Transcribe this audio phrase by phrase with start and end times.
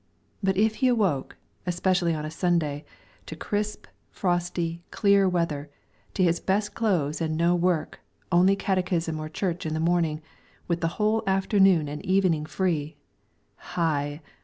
[0.41, 2.85] But if he awoke, especially on a Sunday,
[3.27, 5.69] to crisp, frosty, clear weather,
[6.15, 7.99] to his best clothes and no work,
[8.31, 10.19] only catechism or church in the morning,
[10.67, 12.97] with the whole afternoon and evening free
[13.57, 14.21] heigh!